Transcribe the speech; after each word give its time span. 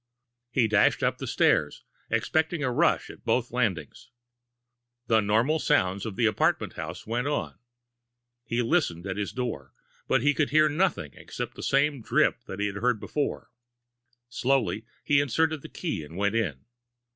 He 0.49 0.67
dashed 0.67 1.03
up 1.03 1.19
the 1.19 1.27
stairs, 1.27 1.83
expecting 2.09 2.63
a 2.63 2.71
rush 2.71 3.11
at 3.11 3.23
both 3.23 3.51
landings. 3.51 4.09
The 5.05 5.21
normal 5.21 5.59
sounds 5.59 6.07
of 6.07 6.15
the 6.15 6.25
apartment 6.25 6.73
house 6.73 7.05
went 7.05 7.27
on. 7.27 7.59
He 8.43 8.63
listened 8.63 9.05
at 9.05 9.17
his 9.17 9.31
door, 9.31 9.73
but 10.07 10.23
he 10.23 10.33
could 10.33 10.49
hear 10.49 10.67
nothing 10.69 11.11
except 11.13 11.53
the 11.53 11.61
same 11.61 12.01
drip 12.01 12.39
he 12.47 12.65
had 12.65 12.77
heard 12.77 12.99
before. 12.99 13.51
Slowly, 14.27 14.85
he 15.03 15.21
inserted 15.21 15.61
the 15.61 15.69
key 15.69 16.03
and 16.03 16.17
went 16.17 16.33
in. 16.33 16.65